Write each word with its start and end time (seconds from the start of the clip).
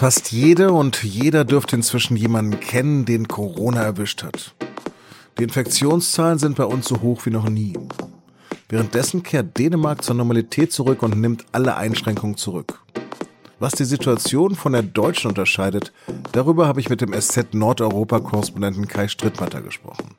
Fast 0.00 0.32
jede 0.32 0.72
und 0.72 1.02
jeder 1.02 1.44
dürfte 1.44 1.76
inzwischen 1.76 2.16
jemanden 2.16 2.58
kennen, 2.58 3.04
den 3.04 3.28
Corona 3.28 3.82
erwischt 3.82 4.22
hat. 4.22 4.54
Die 5.38 5.42
Infektionszahlen 5.42 6.38
sind 6.38 6.56
bei 6.56 6.64
uns 6.64 6.88
so 6.88 7.02
hoch 7.02 7.26
wie 7.26 7.30
noch 7.30 7.50
nie. 7.50 7.74
Währenddessen 8.70 9.22
kehrt 9.22 9.58
Dänemark 9.58 10.02
zur 10.02 10.14
Normalität 10.14 10.72
zurück 10.72 11.02
und 11.02 11.20
nimmt 11.20 11.44
alle 11.52 11.76
Einschränkungen 11.76 12.38
zurück. 12.38 12.80
Was 13.58 13.74
die 13.74 13.84
Situation 13.84 14.54
von 14.54 14.72
der 14.72 14.84
deutschen 14.84 15.28
unterscheidet, 15.28 15.92
darüber 16.32 16.66
habe 16.66 16.80
ich 16.80 16.88
mit 16.88 17.02
dem 17.02 17.12
SZ 17.12 17.52
Nordeuropa-Korrespondenten 17.52 18.88
Kai 18.88 19.06
Strittmatter 19.06 19.60
gesprochen. 19.60 20.14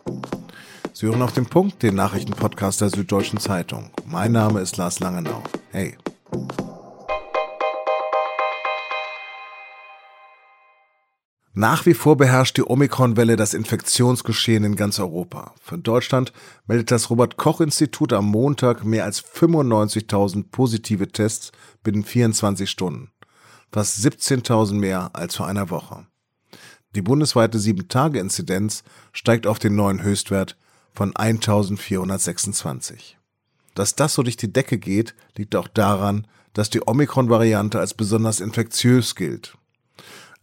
Sie 0.94 1.08
hören 1.08 1.24
auf 1.24 1.34
den 1.34 1.48
Punkt, 1.48 1.82
den 1.82 1.96
Nachrichtenpodcast 1.96 2.82
der 2.82 2.90
Süddeutschen 2.92 3.40
Zeitung. 3.40 3.90
Mein 4.06 4.32
Name 4.32 4.60
ist 4.60 4.78
Lars 4.78 5.00
Langenau. 5.00 5.42
Hey. 5.72 5.98
Nach 11.54 11.86
wie 11.86 11.94
vor 11.94 12.16
beherrscht 12.16 12.56
die 12.56 12.64
Omikron-Welle 12.64 13.36
das 13.36 13.54
Infektionsgeschehen 13.54 14.64
in 14.64 14.78
ganz 14.78 15.00
Europa. 15.00 15.54
Für 15.62 15.78
Deutschland 15.78 16.32
meldet 16.66 16.92
das 16.92 17.10
Robert-Koch-Institut 17.10 18.14
am 18.14 18.28
Montag 18.28 18.86
mehr 18.86 19.04
als 19.04 19.22
95.000 19.22 20.46
positive 20.50 21.10
Tests 21.10 21.52
binnen 21.84 22.06
24 22.06 22.70
Stunden. 22.70 23.12
Fast 23.70 24.00
17.000 24.00 24.76
mehr 24.76 25.10
als 25.12 25.36
vor 25.36 25.48
einer 25.48 25.70
Woche. 25.70 26.06
Die 26.96 27.02
bundesweite 27.02 27.58
7-Tage-Inzidenz 27.58 28.84
steigt 29.12 29.46
auf 29.46 29.60
den 29.60 29.76
neuen 29.76 30.04
Höchstwert 30.04 30.58
von 30.94 31.14
1.426. 31.14 33.16
Dass 33.76 33.96
das 33.96 34.14
so 34.14 34.24
durch 34.24 34.38
die 34.38 34.54
Decke 34.54 34.78
geht, 34.78 35.16
liegt 35.36 35.58
auch 35.58 35.68
daran, 35.68 36.28
dass 36.54 36.70
die 36.70 36.86
Omikron-Variante 36.86 37.78
als 37.78 37.94
besonders 37.94 38.40
infektiös 38.40 39.16
gilt 39.16 39.58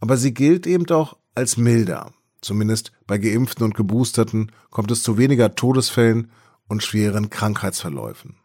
aber 0.01 0.17
sie 0.17 0.35
gilt 0.35 0.67
eben 0.67 0.89
auch 0.91 1.17
als 1.35 1.57
milder. 1.57 2.13
Zumindest 2.41 2.93
bei 3.07 3.19
Geimpften 3.19 3.65
und 3.65 3.75
Geboosterten 3.75 4.53
kommt 4.71 4.91
es 4.91 5.03
zu 5.03 5.19
weniger 5.19 5.55
Todesfällen 5.55 6.31
und 6.69 6.83
schweren 6.83 7.31
Krankheitsverläufen. 7.31 8.37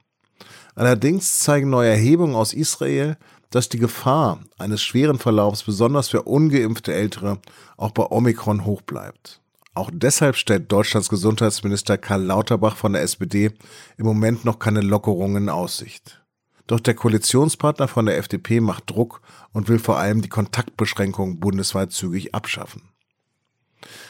Allerdings 0.76 1.40
zeigen 1.40 1.70
neue 1.70 1.90
Erhebungen 1.90 2.36
aus 2.36 2.54
Israel, 2.54 3.18
dass 3.52 3.70
die 3.70 3.78
Gefahr 3.78 4.40
eines 4.58 4.82
schweren 4.82 5.20
Verlaufs 5.20 5.64
besonders 5.64 6.10
für 6.10 6.24
ungeimpfte 6.24 6.94
Ältere 6.94 7.40
auch 7.78 7.92
bei 7.92 8.04
Omikron 8.10 8.66
hoch 8.66 8.82
bleibt. 8.82 9.42
Auch 9.76 9.92
deshalb 9.94 10.36
stellt 10.36 10.72
Deutschlands 10.72 11.10
Gesundheitsminister 11.10 11.98
Karl 11.98 12.24
Lauterbach 12.24 12.76
von 12.76 12.94
der 12.94 13.04
SPD 13.04 13.52
im 13.98 14.06
Moment 14.06 14.46
noch 14.46 14.58
keine 14.58 14.82
Lockerungen 14.82 15.44
in 15.44 15.50
Aussicht. 15.50 16.23
Doch 16.68 16.80
der 16.80 16.94
Koalitionspartner 16.94 17.88
von 17.88 18.06
der 18.06 18.18
FDP 18.18 18.62
macht 18.62 18.90
Druck 18.90 19.22
und 19.52 19.68
will 19.68 19.80
vor 19.80 19.98
allem 19.98 20.22
die 20.22 20.30
Kontaktbeschränkungen 20.30 21.40
bundesweit 21.40 21.92
zügig 21.92 22.34
abschaffen. 22.34 22.84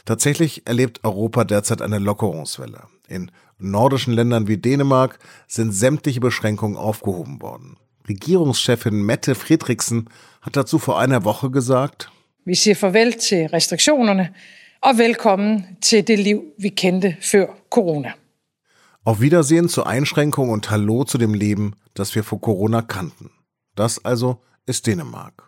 Tatsächlich 0.05 0.67
erlebt 0.67 1.03
Europa 1.03 1.43
derzeit 1.45 1.81
eine 1.81 1.97
Lockerungswelle. 1.97 2.83
In 3.07 3.31
nordischen 3.57 4.13
Ländern 4.13 4.47
wie 4.47 4.57
Dänemark 4.57 5.17
sind 5.47 5.71
sämtliche 5.71 6.19
Beschränkungen 6.19 6.77
aufgehoben 6.77 7.41
worden. 7.41 7.77
Regierungschefin 8.07 9.01
Mette 9.01 9.33
Friedrichsen 9.33 10.09
hat 10.41 10.55
dazu 10.55 10.77
vor 10.77 10.99
einer 10.99 11.23
Woche 11.23 11.49
gesagt, 11.49 12.11
Vi 12.45 12.55
siger 12.55 12.75
farvel 12.75 13.13
til 13.13 13.47
restriktionerne 13.47 14.33
og 14.81 14.97
velkommen 14.97 15.65
til 15.81 16.07
det 16.07 16.19
liv, 16.19 16.41
vi 16.59 16.69
kendte 16.69 17.15
før 17.21 17.45
corona. 17.69 18.11
Auf 19.05 19.19
Wiedersehen 19.19 19.67
zur 19.67 19.85
Einschränkung 19.85 20.49
und 20.49 20.71
Hallo 20.71 21.03
zu 21.03 21.17
dem 21.17 21.33
Leben, 21.33 21.75
das 21.93 22.15
wir 22.15 22.23
vor 22.23 22.39
Corona 22.39 22.81
kannten. 22.81 23.31
Das 23.75 24.03
also 24.05 24.37
ist 24.65 24.87
Dänemark. 24.87 25.47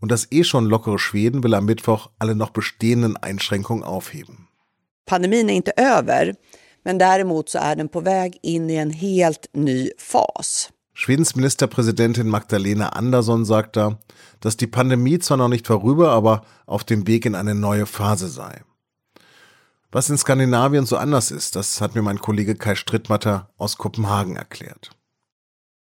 Und 0.00 0.10
das 0.10 0.32
eh 0.32 0.44
schon 0.44 0.64
lockere 0.64 0.98
Schweden 0.98 1.44
will 1.44 1.52
am 1.52 1.66
Mittwoch 1.66 2.08
alle 2.18 2.34
noch 2.34 2.50
bestehenden 2.50 3.18
Einschränkungen 3.18 3.84
aufheben. 3.84 4.48
Pandemin 5.04 5.50
är 5.50 5.54
inte 5.54 5.72
över, 5.76 6.36
men 6.84 6.98
däremot 6.98 7.50
så 7.50 7.58
är 7.58 7.76
den 7.76 7.88
på 7.88 8.00
väg 8.00 8.38
in 8.42 8.70
i 8.70 8.76
en 8.76 8.90
helt 8.90 9.50
ny 9.52 9.90
fas. 9.98 10.70
Schwedens 10.94 11.36
Ministerpräsidentin 11.36 12.28
Magdalena 12.28 12.88
Andersson 12.88 13.44
sagt 13.44 13.76
da, 13.76 13.98
dass 14.40 14.56
die 14.56 14.68
Pandemie 14.68 15.18
zwar 15.18 15.36
noch 15.36 15.48
nicht 15.48 15.66
vorüber, 15.66 16.12
aber 16.12 16.46
auf 16.64 16.84
dem 16.84 17.06
Weg 17.06 17.26
in 17.26 17.34
eine 17.34 17.54
neue 17.54 17.84
Phase 17.84 18.28
sei. 18.28 18.62
Was 19.94 20.10
in 20.10 20.18
Skandinavien 20.18 20.86
so 20.86 20.96
anders 20.96 21.30
ist, 21.30 21.54
das 21.54 21.80
hat 21.80 21.94
mir 21.94 22.02
mein 22.02 22.18
Kollege 22.18 22.56
Kai 22.56 22.74
Strittmatter 22.74 23.48
aus 23.58 23.78
Kopenhagen 23.78 24.34
erklärt. 24.34 24.90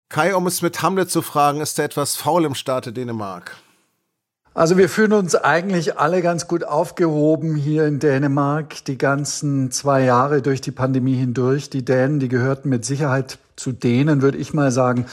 Kai, 0.09 0.35
um 0.35 0.47
es 0.47 0.63
mit 0.63 0.81
Hamlet 0.81 1.11
zu 1.11 1.21
fragen, 1.21 1.61
ist 1.61 1.77
da 1.77 1.83
etwas 1.83 2.15
faul 2.15 2.43
im 2.43 2.55
Staate 2.55 2.91
Dänemark? 2.91 3.57
Also 4.55 4.77
wir 4.77 4.89
fühlen 4.89 5.13
uns 5.13 5.35
eigentlich 5.35 5.99
alle 5.99 6.23
ganz 6.23 6.47
gut 6.47 6.63
aufgehoben 6.63 7.55
hier 7.55 7.85
in 7.85 7.99
Dänemark, 7.99 8.83
die 8.85 8.97
ganzen 8.97 9.69
zwei 9.69 10.03
Jahre 10.05 10.41
durch 10.41 10.59
die 10.59 10.71
Pandemie 10.71 11.15
hindurch. 11.15 11.69
Die 11.69 11.85
Dänen, 11.85 12.19
die 12.19 12.29
gehörten 12.29 12.69
mit 12.69 12.85
Sicherheit 12.85 13.37
zu 13.57 13.71
denen, 13.71 14.23
würde 14.23 14.39
ich 14.39 14.55
mal 14.55 14.71
sagen, 14.71 15.05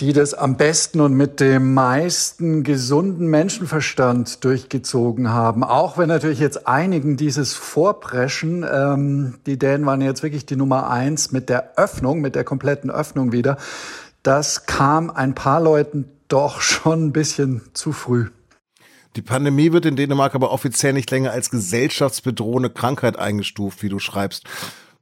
die 0.00 0.12
das 0.12 0.34
am 0.34 0.56
besten 0.56 1.00
und 1.00 1.14
mit 1.14 1.40
dem 1.40 1.72
meisten 1.72 2.62
gesunden 2.62 3.28
Menschenverstand 3.28 4.44
durchgezogen 4.44 5.30
haben. 5.30 5.64
Auch 5.64 5.96
wenn 5.96 6.08
natürlich 6.08 6.38
jetzt 6.38 6.66
einigen 6.66 7.16
dieses 7.16 7.54
Vorpreschen, 7.54 8.64
ähm, 8.70 9.38
die 9.46 9.58
Dänen 9.58 9.86
waren 9.86 10.02
jetzt 10.02 10.22
wirklich 10.22 10.44
die 10.44 10.56
Nummer 10.56 10.90
eins 10.90 11.32
mit 11.32 11.48
der 11.48 11.78
Öffnung, 11.78 12.20
mit 12.20 12.34
der 12.34 12.44
kompletten 12.44 12.90
Öffnung 12.90 13.32
wieder, 13.32 13.56
das 14.22 14.66
kam 14.66 15.08
ein 15.08 15.34
paar 15.34 15.60
Leuten 15.60 16.04
doch 16.28 16.60
schon 16.60 17.06
ein 17.06 17.12
bisschen 17.12 17.62
zu 17.72 17.92
früh. 17.92 18.26
Die 19.14 19.22
Pandemie 19.22 19.72
wird 19.72 19.86
in 19.86 19.96
Dänemark 19.96 20.34
aber 20.34 20.50
offiziell 20.50 20.92
nicht 20.92 21.10
länger 21.10 21.30
als 21.30 21.48
gesellschaftsbedrohende 21.48 22.68
Krankheit 22.68 23.18
eingestuft, 23.18 23.82
wie 23.82 23.88
du 23.88 23.98
schreibst. 23.98 24.44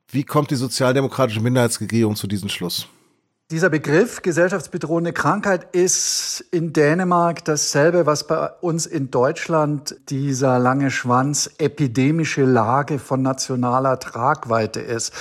Wie 0.08 0.22
kommt 0.22 0.52
die 0.52 0.56
sozialdemokratische 0.56 1.40
Minderheitsregierung 1.40 2.14
zu 2.14 2.28
diesem 2.28 2.48
Schluss? 2.48 2.86
Dieser 3.50 3.68
Begriff 3.68 4.22
gesellschaftsbedrohende 4.22 5.12
Krankheit 5.12 5.74
ist 5.76 6.42
in 6.50 6.72
Dänemark 6.72 7.44
dasselbe, 7.44 8.06
was 8.06 8.26
bei 8.26 8.48
uns 8.62 8.86
in 8.86 9.10
Deutschland 9.10 9.96
dieser 10.08 10.58
lange 10.58 10.90
Schwanz 10.90 11.50
epidemische 11.58 12.44
Lage 12.44 12.98
von 12.98 13.20
nationaler 13.20 13.98
Tragweite 13.98 14.80
ist. 14.80 15.12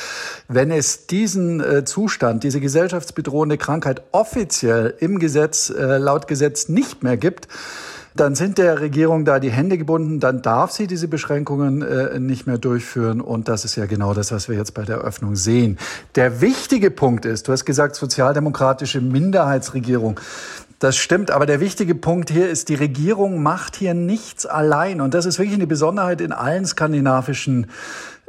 Wenn 0.47 0.71
es 0.71 1.05
diesen 1.05 1.59
äh, 1.59 1.83
Zustand, 1.83 2.45
diese 2.45 2.61
gesellschaftsbedrohende 2.61 3.57
Krankheit 3.57 4.03
offiziell 4.13 4.95
im 4.99 5.19
Gesetz, 5.19 5.69
äh, 5.69 5.97
laut 5.97 6.29
Gesetz 6.29 6.69
nicht 6.69 7.03
mehr 7.03 7.17
gibt, 7.17 7.49
dann 8.15 8.35
sind 8.35 8.57
der 8.57 8.79
Regierung 8.79 9.25
da 9.25 9.39
die 9.39 9.51
Hände 9.51 9.77
gebunden, 9.77 10.19
dann 10.19 10.41
darf 10.41 10.71
sie 10.71 10.87
diese 10.87 11.07
Beschränkungen 11.07 11.81
äh, 11.81 12.19
nicht 12.19 12.47
mehr 12.47 12.57
durchführen. 12.57 13.21
Und 13.21 13.47
das 13.47 13.65
ist 13.65 13.75
ja 13.75 13.85
genau 13.85 14.13
das, 14.13 14.31
was 14.31 14.47
wir 14.49 14.55
jetzt 14.55 14.73
bei 14.73 14.83
der 14.83 14.99
Öffnung 14.99 15.35
sehen. 15.35 15.77
Der 16.15 16.41
wichtige 16.41 16.91
Punkt 16.91 17.25
ist, 17.25 17.47
du 17.47 17.51
hast 17.51 17.65
gesagt, 17.65 17.95
sozialdemokratische 17.95 19.01
Minderheitsregierung. 19.01 20.19
Das 20.83 20.97
stimmt, 20.97 21.31
aber 21.31 21.45
der 21.45 21.61
wichtige 21.61 21.95
Punkt 21.95 22.29
hier 22.29 22.49
ist, 22.49 22.67
die 22.67 22.75
Regierung 22.75 23.41
macht 23.41 23.77
hier 23.77 23.93
nichts 23.93 24.45
allein. 24.45 24.99
Und 24.99 25.13
das 25.13 25.25
ist 25.25 25.39
wirklich 25.39 25.55
eine 25.55 25.65
Besonderheit 25.65 26.19
in 26.19 26.33
allen 26.33 26.65
skandinavischen 26.65 27.67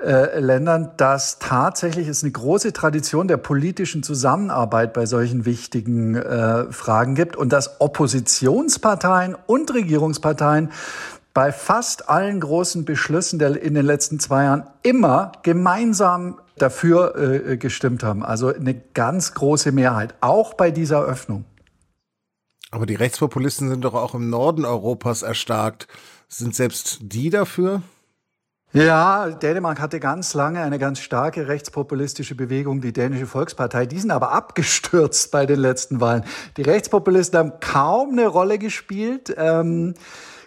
äh, 0.00 0.38
Ländern, 0.38 0.93
dass 0.97 1.41
tatsächlich 1.41 2.06
es 2.06 2.22
eine 2.22 2.31
große 2.31 2.72
Tradition 2.72 3.26
der 3.26 3.38
politischen 3.38 4.04
Zusammenarbeit 4.04 4.93
bei 4.93 5.04
solchen 5.04 5.47
wichtigen 5.47 6.14
äh, 6.14 6.70
Fragen 6.70 7.16
gibt 7.16 7.34
und 7.34 7.53
dass 7.53 7.81
Oppositionsparteien 7.81 9.34
und 9.47 9.75
Regierungsparteien 9.75 10.70
bei 11.32 11.50
fast 11.50 12.09
allen 12.09 12.38
großen 12.38 12.84
Beschlüssen 12.84 13.41
der, 13.41 13.60
in 13.60 13.75
den 13.75 13.84
letzten 13.84 14.20
zwei 14.20 14.44
Jahren 14.44 14.62
immer 14.84 15.32
gemeinsam 15.43 16.38
dafür 16.56 17.16
äh, 17.16 17.56
gestimmt 17.56 18.04
haben. 18.04 18.25
Also 18.25 18.54
eine 18.54 18.75
ganz 18.94 19.34
große 19.34 19.72
Mehrheit, 19.72 20.14
auch 20.20 20.55
bei 20.55 20.70
dieser 20.70 21.02
Öffnung. 21.02 21.46
Aber 22.75 22.87
die 22.87 22.97
Rechtspopulisten 22.97 23.69
sind 23.69 23.85
doch 23.85 23.94
auch 23.94 24.15
im 24.15 24.29
Norden 24.29 24.65
Europas 24.65 25.23
erstarkt. 25.23 25.87
Sind 26.26 26.56
selbst 26.56 26.99
die 27.03 27.31
dafür? 27.31 27.82
Ja, 28.73 29.31
Dänemark 29.31 29.81
hatte 29.81 30.00
ganz 30.00 30.35
lange 30.35 30.61
eine 30.61 30.81
ganz 30.81 30.99
starke 30.99 31.47
rechtspopulistische 31.47 32.35
Bewegung, 32.35 32.81
die 32.81 32.93
Dänische 32.93 33.26
Volkspartei. 33.26 33.87
Die 33.87 34.00
sind 34.00 34.11
aber 34.11 34.32
abgestürzt 34.32 35.31
bei 35.31 35.47
den 35.47 35.61
letzten 35.61 36.00
Wahlen. 36.00 36.25
Die 36.56 36.62
Rechtspopulisten 36.62 37.38
haben 37.38 37.53
kaum 37.61 38.11
eine 38.11 38.26
Rolle 38.26 38.59
gespielt. 38.59 39.32
Ähm, 39.38 39.94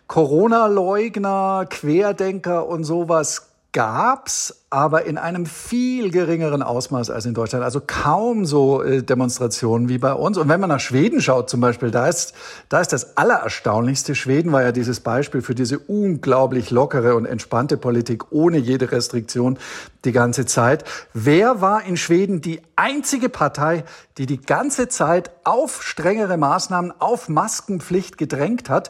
Corona-Leugner, 0.08 1.66
Querdenker 1.70 2.68
und 2.68 2.84
sowas 2.84 3.47
gab's, 3.78 4.64
aber 4.72 5.06
in 5.06 5.20
einem 5.20 5.46
viel 5.46 6.10
geringeren 6.10 6.64
Ausmaß 6.64 7.12
als 7.12 7.28
in 7.28 7.36
Deutschland. 7.36 7.64
Also 7.64 7.80
kaum 7.86 8.44
so 8.44 8.82
äh, 8.82 9.04
Demonstrationen 9.04 9.88
wie 9.88 10.00
bei 10.00 10.14
uns. 10.14 10.40
Und 10.40 10.50
wenn 10.50 10.60
man 10.60 10.70
nach 10.70 10.80
Schweden 10.80 11.22
schaut 11.22 11.48
zum 11.48 11.62
Beispiel, 11.62 11.92
da 11.92 12.08
ist, 12.08 12.34
da 12.70 12.82
ist 12.82 12.92
das 12.92 13.18
Allererstaunlichste. 13.18 14.16
Schweden 14.16 14.52
war 14.52 14.64
ja 14.64 14.72
dieses 14.72 15.02
Beispiel 15.02 15.44
für 15.44 15.54
diese 15.54 15.78
unglaublich 15.78 16.72
lockere 16.72 17.16
und 17.16 17.28
entspannte 17.28 17.78
Politik 17.78 18.32
ohne 18.32 18.58
jede 18.58 18.92
Restriktion 18.92 19.60
die 20.06 20.12
ganze 20.12 20.48
Zeit. 20.48 20.84
Wer 21.14 21.62
war 21.62 21.84
in 21.84 21.98
Schweden 21.98 22.42
die 22.42 22.62
einzige 22.76 23.30
Partei, 23.30 23.84
die 24.18 24.26
die 24.26 24.42
ganze 24.42 24.88
Zeit 24.88 25.30
auf 25.44 25.84
strengere 25.84 26.38
Maßnahmen, 26.38 26.94
auf 26.98 27.30
Maskenpflicht 27.30 28.18
gedrängt 28.18 28.72
hat? 28.72 28.90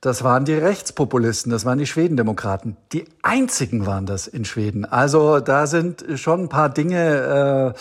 Das 0.00 0.24
waren 0.24 0.44
die 0.44 0.54
Rechtspopulisten, 0.54 1.52
das 1.52 1.64
waren 1.64 1.78
die 1.78 1.86
Schwedendemokraten. 1.86 2.76
Die 2.92 3.04
einzigen 3.22 3.86
waren 3.86 4.06
das 4.06 4.26
in 4.26 4.44
Schweden. 4.44 4.84
Also 4.84 5.40
da 5.40 5.66
sind 5.66 6.04
schon 6.16 6.44
ein 6.44 6.48
paar 6.48 6.70
Dinge 6.70 7.74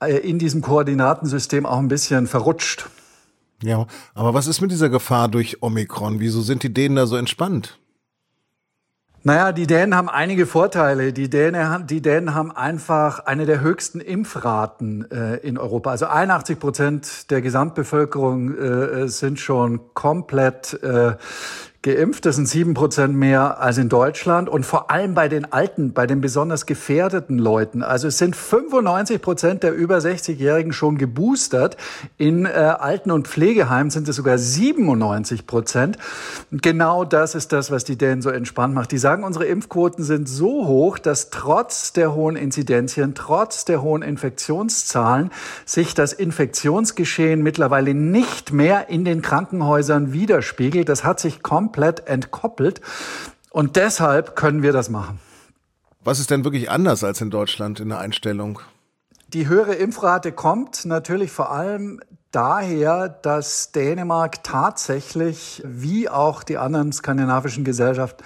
äh, 0.00 0.16
in 0.18 0.38
diesem 0.38 0.62
Koordinatensystem 0.62 1.64
auch 1.64 1.78
ein 1.78 1.88
bisschen 1.88 2.26
verrutscht. 2.26 2.86
Ja, 3.62 3.86
aber 4.14 4.34
was 4.34 4.46
ist 4.46 4.60
mit 4.60 4.72
dieser 4.72 4.88
Gefahr 4.88 5.28
durch 5.28 5.62
Omikron? 5.62 6.20
Wieso 6.20 6.42
sind 6.42 6.62
die 6.64 6.74
Dänen 6.74 6.96
da 6.96 7.06
so 7.06 7.16
entspannt? 7.16 7.78
Naja, 9.26 9.52
die 9.52 9.66
Dänen 9.66 9.96
haben 9.96 10.10
einige 10.10 10.44
Vorteile. 10.44 11.14
Die 11.14 11.30
Dänen, 11.30 11.86
die 11.86 12.02
Dänen 12.02 12.34
haben 12.34 12.52
einfach 12.52 13.20
eine 13.20 13.46
der 13.46 13.62
höchsten 13.62 14.00
Impfraten 14.00 15.10
äh, 15.10 15.36
in 15.36 15.56
Europa. 15.56 15.92
Also 15.92 16.04
81 16.04 16.58
Prozent 16.58 17.30
der 17.30 17.40
Gesamtbevölkerung 17.40 18.54
äh, 18.54 19.08
sind 19.08 19.40
schon 19.40 19.94
komplett 19.94 20.74
äh, 20.82 21.14
geimpft. 21.84 22.26
Das 22.26 22.36
sind 22.36 22.48
sieben 22.48 22.74
Prozent 22.74 23.14
mehr 23.14 23.60
als 23.60 23.78
in 23.78 23.88
Deutschland 23.88 24.48
und 24.48 24.64
vor 24.64 24.90
allem 24.90 25.14
bei 25.14 25.28
den 25.28 25.52
Alten, 25.52 25.92
bei 25.92 26.06
den 26.06 26.20
besonders 26.20 26.66
gefährdeten 26.66 27.38
Leuten. 27.38 27.82
Also 27.82 28.08
es 28.08 28.18
sind 28.18 28.34
95 28.34 29.22
Prozent 29.22 29.62
der 29.62 29.74
über 29.74 29.98
60-Jährigen 29.98 30.72
schon 30.72 30.98
geboostert. 30.98 31.76
In 32.16 32.46
äh, 32.46 32.48
Alten- 32.48 33.10
und 33.10 33.28
Pflegeheimen 33.28 33.90
sind 33.90 34.08
es 34.08 34.16
sogar 34.16 34.38
97 34.38 35.46
Prozent. 35.46 35.98
Genau 36.50 37.04
das 37.04 37.34
ist 37.34 37.52
das, 37.52 37.70
was 37.70 37.84
die 37.84 37.96
Dänen 37.96 38.22
so 38.22 38.30
entspannt 38.30 38.74
macht. 38.74 38.90
Die 38.90 38.98
sagen, 38.98 39.22
unsere 39.22 39.44
Impfquoten 39.44 40.02
sind 40.02 40.26
so 40.26 40.66
hoch, 40.66 40.98
dass 40.98 41.28
trotz 41.28 41.92
der 41.92 42.14
hohen 42.14 42.36
Inzidenzien, 42.36 43.14
trotz 43.14 43.66
der 43.66 43.82
hohen 43.82 44.00
Infektionszahlen 44.00 45.30
sich 45.66 45.92
das 45.94 46.14
Infektionsgeschehen 46.14 47.42
mittlerweile 47.42 47.92
nicht 47.92 48.52
mehr 48.52 48.88
in 48.88 49.04
den 49.04 49.20
Krankenhäusern 49.20 50.14
widerspiegelt. 50.14 50.88
Das 50.88 51.04
hat 51.04 51.20
sich 51.20 51.42
komplett 51.42 51.73
komplett 51.74 52.06
entkoppelt. 52.06 52.80
Und 53.50 53.76
deshalb 53.76 54.36
können 54.36 54.62
wir 54.62 54.72
das 54.72 54.90
machen. 54.90 55.18
Was 56.04 56.20
ist 56.20 56.30
denn 56.30 56.44
wirklich 56.44 56.70
anders 56.70 57.02
als 57.02 57.20
in 57.20 57.30
Deutschland 57.30 57.80
in 57.80 57.88
der 57.88 57.98
Einstellung? 57.98 58.60
Die 59.28 59.48
höhere 59.48 59.74
Impfrate 59.74 60.32
kommt 60.32 60.84
natürlich 60.84 61.32
vor 61.32 61.50
allem 61.50 62.00
daher, 62.30 63.08
dass 63.08 63.72
Dänemark 63.72 64.44
tatsächlich, 64.44 65.62
wie 65.64 66.08
auch 66.08 66.44
die 66.44 66.58
anderen 66.58 66.92
skandinavischen 66.92 67.64
Gesellschaften, 67.64 68.22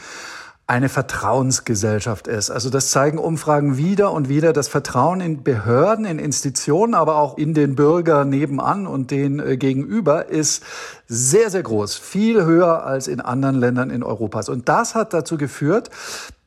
eine 0.68 0.90
Vertrauensgesellschaft 0.90 2.28
ist. 2.28 2.50
Also 2.50 2.68
das 2.68 2.90
zeigen 2.90 3.16
Umfragen 3.16 3.78
wieder 3.78 4.12
und 4.12 4.28
wieder. 4.28 4.52
Das 4.52 4.68
Vertrauen 4.68 5.22
in 5.22 5.42
Behörden, 5.42 6.04
in 6.04 6.18
Institutionen, 6.18 6.92
aber 6.92 7.16
auch 7.16 7.38
in 7.38 7.54
den 7.54 7.74
Bürger 7.74 8.26
nebenan 8.26 8.86
und 8.86 9.10
den 9.10 9.40
äh, 9.40 9.56
gegenüber 9.56 10.28
ist 10.28 10.62
sehr, 11.06 11.48
sehr 11.48 11.62
groß. 11.62 11.96
Viel 11.96 12.44
höher 12.44 12.84
als 12.84 13.08
in 13.08 13.22
anderen 13.22 13.56
Ländern 13.56 13.88
in 13.88 14.02
Europas. 14.02 14.50
Und 14.50 14.68
das 14.68 14.94
hat 14.94 15.14
dazu 15.14 15.38
geführt, 15.38 15.88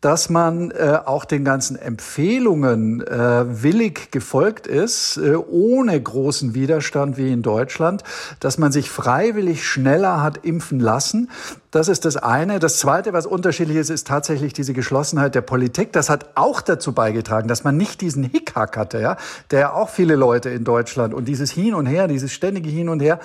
dass 0.02 0.30
man 0.30 0.72
äh, 0.72 1.00
auch 1.06 1.26
den 1.26 1.46
ganzen 1.46 1.76
Empfehlungen 1.76 3.02
äh, 3.02 3.64
willig 3.64 4.12
gefolgt 4.12 4.66
ist, 4.66 5.18
äh, 5.18 5.36
ohne 5.36 6.02
großen 6.02 6.56
Widerstand 6.56 7.18
wie 7.18 7.32
in 7.32 7.44
Deutschland, 7.44 8.04
dass 8.40 8.58
man 8.58 8.72
sich 8.72 8.90
freiwillig 8.90 9.66
schneller 9.66 10.22
hat 10.22 10.44
impfen 10.44 10.80
lassen. 10.80 11.30
Das 11.72 11.88
ist 11.88 12.04
das 12.04 12.18
eine. 12.18 12.60
Das 12.60 12.80
zweite, 12.80 13.14
was 13.14 13.26
unterschiedlich 13.26 13.78
ist, 13.78 13.90
ist 13.90 14.06
tatsächlich 14.06 14.52
diese 14.52 14.74
Geschlossenheit 14.74 15.36
der 15.36 15.42
Politik. 15.42 15.94
Das 15.94 16.10
hat 16.10 16.32
auch 16.36 16.60
dazu 16.60 16.92
beigetragen, 16.92 17.48
dass 17.48 17.64
man 17.64 17.78
nicht 17.78 18.02
diesen 18.02 18.24
Hickhack 18.24 18.76
hatte, 18.76 19.00
ja, 19.00 19.16
der 19.52 19.74
auch 19.74 19.88
viele 19.88 20.18
Leute 20.18 20.50
in 20.50 20.66
Deutschland 20.66 21.14
und 21.14 21.30
dieses 21.30 21.50
Hin 21.50 21.74
und 21.74 21.86
Her, 21.86 22.10
dieses 22.10 22.34
ständige 22.34 22.70
Hin 22.70 22.90
und 22.90 23.00
Her, 23.00 23.20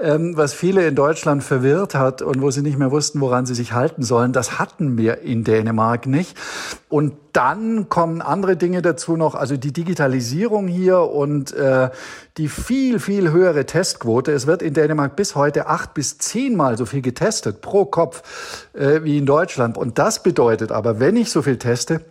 ähm, 0.00 0.36
was 0.36 0.54
viele 0.54 0.86
in 0.86 0.94
Deutschland 0.94 1.42
verwirrt 1.42 1.96
hat 1.96 2.22
und 2.22 2.40
wo 2.40 2.52
sie 2.52 2.62
nicht 2.62 2.78
mehr 2.78 2.92
wussten, 2.92 3.20
woran 3.20 3.46
sie 3.46 3.56
sich 3.56 3.72
halten 3.72 4.04
sollen, 4.04 4.32
das 4.32 4.60
hatten 4.60 4.96
wir 4.96 5.22
in 5.22 5.42
Dänemark 5.42 6.06
nicht. 6.06 6.36
Und 6.88 7.14
dann 7.32 7.88
kommen 7.88 8.22
andere 8.22 8.56
Dinge 8.56 8.80
dazu 8.80 9.16
noch, 9.16 9.34
also 9.34 9.56
die 9.56 9.72
Digitalisierung 9.72 10.68
hier 10.68 11.00
und 11.00 11.52
äh, 11.52 11.90
die 12.38 12.48
viel, 12.48 13.00
viel 13.00 13.30
höhere 13.30 13.66
Testquote. 13.66 14.32
Es 14.32 14.46
wird 14.46 14.62
in 14.62 14.72
Dänemark 14.72 15.16
bis 15.16 15.34
heute 15.34 15.66
acht 15.66 15.92
bis 15.94 16.18
zehnmal 16.18 16.78
so 16.78 16.86
viel 16.86 17.02
getestet 17.02 17.60
pro 17.60 17.84
Kopf 17.84 18.68
äh, 18.72 19.02
wie 19.02 19.18
in 19.18 19.26
Deutschland. 19.26 19.76
Und 19.76 19.98
das 19.98 20.22
bedeutet 20.22 20.72
aber, 20.72 21.00
wenn 21.00 21.16
ich 21.16 21.30
so 21.30 21.42
viel 21.42 21.58
teste, 21.58 22.04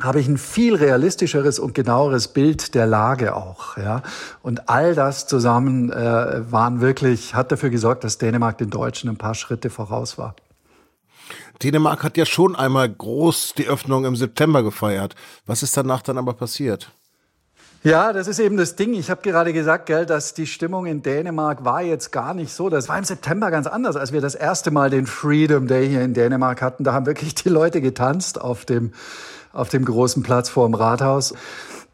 habe 0.00 0.20
ich 0.20 0.28
ein 0.28 0.38
viel 0.38 0.74
realistischeres 0.74 1.58
und 1.58 1.74
genaueres 1.74 2.28
Bild 2.28 2.74
der 2.74 2.86
Lage 2.86 3.34
auch, 3.34 3.78
ja. 3.78 4.02
Und 4.42 4.68
all 4.68 4.94
das 4.94 5.26
zusammen 5.26 5.90
äh, 5.90 6.52
waren 6.52 6.80
wirklich, 6.80 7.34
hat 7.34 7.50
dafür 7.50 7.70
gesorgt, 7.70 8.04
dass 8.04 8.18
Dänemark 8.18 8.58
den 8.58 8.68
Deutschen 8.68 9.08
ein 9.08 9.16
paar 9.16 9.34
Schritte 9.34 9.70
voraus 9.70 10.18
war. 10.18 10.36
Dänemark 11.62 12.04
hat 12.04 12.18
ja 12.18 12.26
schon 12.26 12.56
einmal 12.56 12.90
groß 12.90 13.54
die 13.56 13.66
Öffnung 13.66 14.04
im 14.04 14.16
September 14.16 14.62
gefeiert. 14.62 15.14
Was 15.46 15.62
ist 15.62 15.76
danach 15.76 16.02
dann 16.02 16.18
aber 16.18 16.34
passiert? 16.34 16.90
Ja, 17.86 18.12
das 18.12 18.26
ist 18.26 18.40
eben 18.40 18.56
das 18.56 18.74
Ding. 18.74 18.94
Ich 18.94 19.10
habe 19.12 19.22
gerade 19.22 19.52
gesagt, 19.52 19.86
gell, 19.86 20.06
dass 20.06 20.34
die 20.34 20.48
Stimmung 20.48 20.86
in 20.86 21.02
Dänemark 21.02 21.64
war 21.64 21.82
jetzt 21.82 22.10
gar 22.10 22.34
nicht 22.34 22.52
so. 22.52 22.68
Das 22.68 22.88
war 22.88 22.98
im 22.98 23.04
September 23.04 23.52
ganz 23.52 23.68
anders, 23.68 23.94
als 23.94 24.12
wir 24.12 24.20
das 24.20 24.34
erste 24.34 24.72
Mal 24.72 24.90
den 24.90 25.06
Freedom 25.06 25.68
Day 25.68 25.88
hier 25.88 26.02
in 26.02 26.12
Dänemark 26.12 26.62
hatten. 26.62 26.82
Da 26.82 26.92
haben 26.92 27.06
wirklich 27.06 27.36
die 27.36 27.48
Leute 27.48 27.80
getanzt 27.80 28.40
auf 28.40 28.64
dem, 28.64 28.92
auf 29.52 29.68
dem 29.68 29.84
großen 29.84 30.24
Platz 30.24 30.48
vor 30.48 30.66
dem 30.66 30.74
Rathaus. 30.74 31.32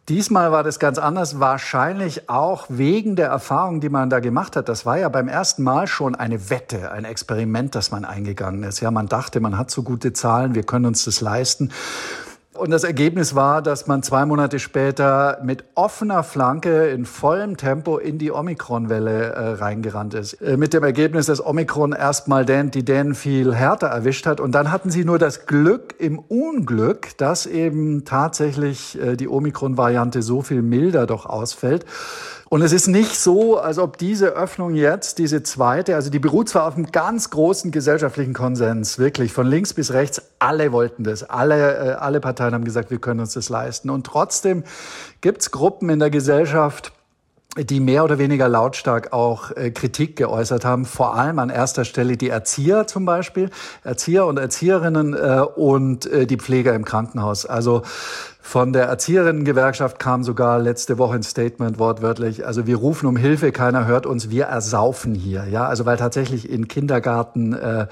Diesmal 0.09 0.51
war 0.51 0.63
das 0.63 0.79
ganz 0.79 0.97
anders, 0.97 1.41
wahrscheinlich 1.41 2.31
auch 2.31 2.65
wegen 2.71 3.15
der 3.15 3.29
Erfahrung, 3.29 3.83
die 3.83 3.91
man 3.91 4.09
da 4.09 4.21
gemacht 4.21 4.57
hat. 4.57 4.71
Das 4.71 4.87
war 4.87 4.97
ja 4.97 5.11
beim 5.11 5.29
ersten 5.29 5.63
Mal 5.63 5.89
schon 5.89 6.15
eine 6.15 6.49
Wette, 6.49 6.91
ein 6.91 7.05
Experiment, 7.05 7.75
das 7.75 7.91
man 7.91 8.07
eingegangen 8.07 8.63
ist. 8.63 8.81
Ja, 8.81 8.91
man 8.91 9.09
dachte, 9.09 9.41
man 9.41 9.59
hat 9.59 9.71
so 9.71 9.83
gute 9.83 10.15
Zahlen, 10.15 10.55
wir 10.55 10.63
können 10.63 10.87
uns 10.87 11.05
das 11.05 11.21
leisten. 11.21 11.71
Und 12.55 12.71
das 12.71 12.85
Ergebnis 12.85 13.35
war, 13.35 13.63
dass 13.63 13.87
man 13.87 14.03
zwei 14.03 14.27
Monate 14.27 14.59
später 14.59 15.41
mit 15.43 15.65
offener 15.75 16.23
Flanke 16.23 16.89
in 16.89 17.07
vollem 17.07 17.57
Tempo 17.57 17.97
in 17.97 18.19
die 18.19 18.31
Omikron-Welle 18.31 19.33
äh, 19.33 19.49
reingerannt 19.55 20.13
ist. 20.13 20.35
Äh, 20.35 20.59
mit 20.59 20.75
dem 20.75 20.85
Ergebnis, 20.85 21.27
dass 21.27 21.45
Omikron 21.45 21.93
erstmal 21.93 22.45
Dan, 22.45 22.71
die 22.71 22.85
Dänen 22.85 23.15
viel 23.15 23.55
härter 23.55 23.87
erwischt 23.87 24.27
hat. 24.27 24.39
Und 24.39 24.53
dann 24.53 24.71
hatten 24.71 24.91
sie 24.91 25.07
nur 25.07 25.19
das 25.19 25.47
Glück 25.47 25.95
im 25.99 26.19
Unglück, 26.19 27.17
dass 27.17 27.47
eben 27.47 28.05
tatsächlich 28.05 29.01
äh, 29.01 29.17
die 29.17 29.29
Omikron-Variante 29.29 30.21
so 30.21 30.43
viel 30.43 30.61
milder 30.61 31.07
doch 31.07 31.25
ausfällt. 31.25 31.87
Und 32.53 32.61
es 32.61 32.75
ist 32.75 32.87
nicht 32.87 33.19
so, 33.19 33.57
als 33.57 33.79
ob 33.79 33.97
diese 33.97 34.27
Öffnung 34.27 34.75
jetzt, 34.75 35.17
diese 35.17 35.43
zweite, 35.43 35.95
also 35.95 36.11
die 36.11 36.19
beruht 36.19 36.51
zwar 36.51 36.67
auf 36.67 36.77
einem 36.77 36.93
ganz 36.93 37.31
großen 37.31 37.71
gesellschaftlichen 37.71 38.35
Konsens, 38.35 38.99
wirklich 38.99 39.33
von 39.33 39.47
links 39.47 39.73
bis 39.73 39.95
rechts, 39.95 40.21
alle 40.39 40.71
wollten 40.71 41.03
das, 41.03 41.23
alle, 41.23 41.55
äh, 41.57 41.93
alle 41.93 42.21
Parteien 42.21 42.42
haben 42.51 42.65
gesagt, 42.65 42.91
wir 42.91 42.99
können 42.99 43.21
uns 43.21 43.35
das 43.35 43.49
leisten. 43.49 43.91
Und 43.91 44.07
trotzdem 44.07 44.65
gibt's 45.21 45.51
Gruppen 45.53 45.89
in 45.89 46.01
der 46.01 46.11
Gesellschaft, 46.11 46.93
die 47.59 47.81
mehr 47.81 48.03
oder 48.03 48.19
weniger 48.19 48.49
lautstark 48.49 49.13
auch 49.13 49.51
äh, 49.51 49.71
Kritik 49.71 50.17
geäußert 50.17 50.65
haben, 50.65 50.87
vor 50.87 51.17
allem 51.17 51.39
an 51.39 51.51
erster 51.51 51.85
Stelle 51.85 52.17
die 52.17 52.31
Erzieher 52.31 52.87
zum 52.87 53.05
Beispiel, 53.05 53.51
Erzieher 53.85 54.27
und 54.27 54.39
Erzieherinnen 54.39 55.13
äh, 55.13 55.43
und 55.55 56.07
äh, 56.07 56.27
die 56.27 56.39
Pfleger 56.39 56.75
im 56.75 56.87
Krankenhaus. 56.87 57.45
Also 57.45 57.83
von 58.41 58.73
der 58.73 58.87
Erzieherinnengewerkschaft 58.87 59.99
kam 59.99 60.25
sogar 60.25 60.59
letzte 60.59 60.97
Woche 60.97 61.15
ein 61.15 61.23
Statement 61.23 61.79
wortwörtlich. 61.79 62.47
Also 62.47 62.67
wir 62.67 62.77
rufen 62.77 63.07
um 63.07 63.17
Hilfe, 63.17 63.53
keiner 63.53 63.87
hört 63.87 64.07
uns, 64.07 64.31
wir 64.31 64.45
ersaufen 64.45 65.15
hier. 65.15 65.45
Ja, 65.45 65.67
also 65.67 65.85
weil 65.85 65.99
tatsächlich 65.99 66.49
in 66.49 66.69
Kindergarten 66.69 67.53
äh, 67.53 67.87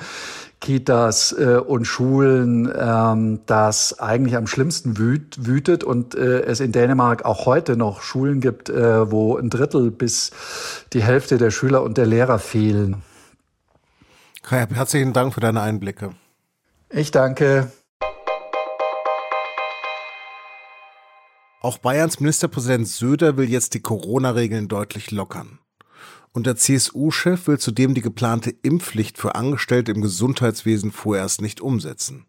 Kitas 0.60 1.32
äh, 1.32 1.56
und 1.56 1.86
Schulen 1.86 2.70
ähm, 2.78 3.40
das 3.46 3.98
eigentlich 3.98 4.36
am 4.36 4.46
schlimmsten 4.46 4.98
wüt, 4.98 5.46
wütet 5.46 5.84
und 5.84 6.14
äh, 6.14 6.42
es 6.42 6.60
in 6.60 6.72
Dänemark 6.72 7.24
auch 7.24 7.46
heute 7.46 7.76
noch 7.76 8.02
Schulen 8.02 8.40
gibt, 8.40 8.68
äh, 8.68 9.10
wo 9.10 9.36
ein 9.36 9.48
Drittel 9.48 9.90
bis 9.90 10.30
die 10.92 11.02
Hälfte 11.02 11.38
der 11.38 11.50
Schüler 11.50 11.82
und 11.82 11.96
der 11.96 12.06
Lehrer 12.06 12.38
fehlen. 12.38 13.02
Kai, 14.42 14.66
herzlichen 14.70 15.12
Dank 15.12 15.34
für 15.34 15.40
deine 15.40 15.62
Einblicke. 15.62 16.10
Ich 16.90 17.10
danke. 17.10 17.70
Auch 21.62 21.78
Bayerns 21.78 22.20
Ministerpräsident 22.20 22.88
Söder 22.88 23.36
will 23.36 23.48
jetzt 23.48 23.74
die 23.74 23.80
Corona-Regeln 23.80 24.68
deutlich 24.68 25.10
lockern. 25.10 25.58
Und 26.32 26.46
der 26.46 26.56
CSU-Chef 26.56 27.46
will 27.48 27.58
zudem 27.58 27.94
die 27.94 28.02
geplante 28.02 28.50
Impfpflicht 28.50 29.18
für 29.18 29.34
Angestellte 29.34 29.92
im 29.92 30.00
Gesundheitswesen 30.00 30.92
vorerst 30.92 31.40
nicht 31.42 31.60
umsetzen. 31.60 32.26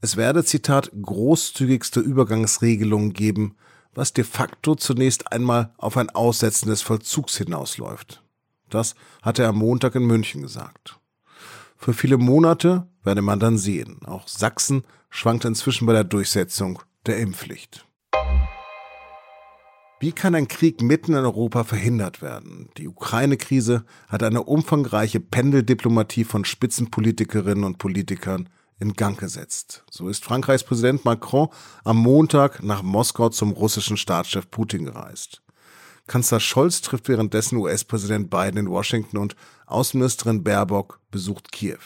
Es 0.00 0.16
werde, 0.16 0.44
Zitat, 0.44 0.90
großzügigste 1.00 2.00
Übergangsregelungen 2.00 3.12
geben, 3.12 3.56
was 3.94 4.12
de 4.12 4.24
facto 4.24 4.74
zunächst 4.74 5.32
einmal 5.32 5.72
auf 5.78 5.96
ein 5.96 6.10
Aussetzen 6.10 6.68
des 6.68 6.82
Vollzugs 6.82 7.36
hinausläuft. 7.36 8.22
Das 8.68 8.96
hat 9.22 9.38
er 9.38 9.48
am 9.48 9.58
Montag 9.58 9.94
in 9.94 10.04
München 10.04 10.42
gesagt. 10.42 10.98
Für 11.76 11.92
viele 11.92 12.18
Monate 12.18 12.88
werde 13.02 13.22
man 13.22 13.38
dann 13.38 13.56
sehen. 13.56 14.00
Auch 14.04 14.26
Sachsen 14.26 14.84
schwankt 15.10 15.44
inzwischen 15.44 15.86
bei 15.86 15.92
der 15.92 16.04
Durchsetzung 16.04 16.82
der 17.06 17.18
Impfpflicht. 17.18 17.86
Wie 20.04 20.12
kann 20.12 20.34
ein 20.34 20.48
Krieg 20.48 20.82
mitten 20.82 21.14
in 21.14 21.24
Europa 21.24 21.64
verhindert 21.64 22.20
werden? 22.20 22.68
Die 22.76 22.88
Ukraine-Krise 22.88 23.86
hat 24.06 24.22
eine 24.22 24.42
umfangreiche 24.42 25.18
Pendeldiplomatie 25.18 26.24
von 26.24 26.44
Spitzenpolitikerinnen 26.44 27.64
und 27.64 27.78
Politikern 27.78 28.50
in 28.78 28.92
Gang 28.92 29.18
gesetzt. 29.18 29.82
So 29.90 30.10
ist 30.10 30.22
Frankreichs 30.22 30.62
Präsident 30.62 31.06
Macron 31.06 31.48
am 31.84 31.96
Montag 31.96 32.62
nach 32.62 32.82
Moskau 32.82 33.30
zum 33.30 33.52
russischen 33.52 33.96
Staatschef 33.96 34.50
Putin 34.50 34.84
gereist. 34.84 35.40
Kanzler 36.06 36.40
Scholz 36.40 36.82
trifft 36.82 37.08
währenddessen 37.08 37.56
US-Präsident 37.56 38.28
Biden 38.28 38.58
in 38.58 38.68
Washington 38.68 39.16
und 39.16 39.36
Außenministerin 39.64 40.44
Baerbock 40.44 41.00
besucht 41.10 41.50
Kiew. 41.50 41.78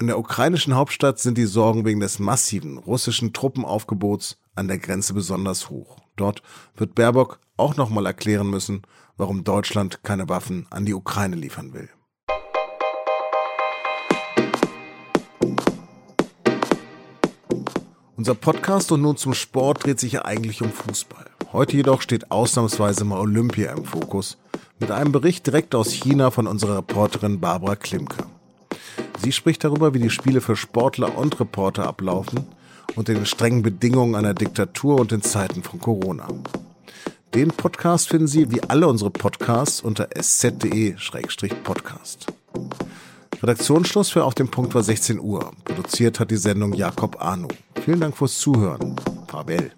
In 0.00 0.08
der 0.08 0.18
ukrainischen 0.18 0.74
Hauptstadt 0.74 1.20
sind 1.20 1.38
die 1.38 1.46
Sorgen 1.46 1.84
wegen 1.84 2.00
des 2.00 2.18
massiven 2.18 2.76
russischen 2.76 3.32
Truppenaufgebots 3.32 4.36
an 4.56 4.66
der 4.66 4.78
Grenze 4.78 5.14
besonders 5.14 5.70
hoch. 5.70 5.96
Dort 6.20 6.42
wird 6.76 6.94
Baerbock 6.94 7.40
auch 7.56 7.76
nochmal 7.76 8.04
erklären 8.04 8.50
müssen, 8.50 8.82
warum 9.16 9.42
Deutschland 9.42 10.02
keine 10.02 10.28
Waffen 10.28 10.66
an 10.68 10.84
die 10.84 10.92
Ukraine 10.92 11.34
liefern 11.34 11.72
will. 11.72 11.88
Unser 18.16 18.34
Podcast 18.34 18.92
und 18.92 19.00
nun 19.00 19.16
zum 19.16 19.32
Sport 19.32 19.86
dreht 19.86 19.98
sich 19.98 20.12
ja 20.12 20.26
eigentlich 20.26 20.60
um 20.60 20.70
Fußball. 20.70 21.24
Heute 21.54 21.76
jedoch 21.76 22.02
steht 22.02 22.30
ausnahmsweise 22.30 23.06
mal 23.06 23.18
Olympia 23.18 23.72
im 23.72 23.86
Fokus, 23.86 24.36
mit 24.78 24.90
einem 24.90 25.12
Bericht 25.12 25.46
direkt 25.46 25.74
aus 25.74 25.90
China 25.90 26.30
von 26.30 26.46
unserer 26.46 26.76
Reporterin 26.76 27.40
Barbara 27.40 27.76
Klimke. 27.76 28.26
Sie 29.22 29.32
spricht 29.32 29.64
darüber, 29.64 29.94
wie 29.94 30.00
die 30.00 30.10
Spiele 30.10 30.42
für 30.42 30.54
Sportler 30.54 31.16
und 31.16 31.40
Reporter 31.40 31.86
ablaufen 31.86 32.44
unter 32.96 33.14
den 33.14 33.26
strengen 33.26 33.62
Bedingungen 33.62 34.14
einer 34.14 34.34
Diktatur 34.34 35.00
und 35.00 35.12
in 35.12 35.22
Zeiten 35.22 35.62
von 35.62 35.80
Corona. 35.80 36.28
Den 37.34 37.48
Podcast 37.48 38.08
finden 38.08 38.26
Sie 38.26 38.50
wie 38.50 38.62
alle 38.64 38.88
unsere 38.88 39.10
Podcasts 39.10 39.80
unter 39.80 40.08
sz.de-podcast. 40.16 42.26
Redaktionsschluss 43.42 44.10
für 44.10 44.24
Auf 44.24 44.34
dem 44.34 44.50
Punkt 44.50 44.74
war 44.74 44.82
16 44.82 45.20
Uhr. 45.20 45.52
Produziert 45.64 46.20
hat 46.20 46.30
die 46.30 46.36
Sendung 46.36 46.74
Jakob 46.74 47.22
Arno. 47.22 47.48
Vielen 47.82 48.00
Dank 48.00 48.16
fürs 48.16 48.38
Zuhören. 48.38 48.96
Fabel. 49.28 49.70